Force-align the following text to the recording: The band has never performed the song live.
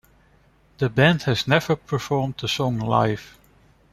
The 0.79 0.89
band 0.89 1.21
has 1.25 1.47
never 1.47 1.75
performed 1.75 2.39
the 2.39 2.47
song 2.47 2.79
live. 2.79 3.37